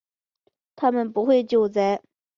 [0.75, 2.01] 他们不会救灾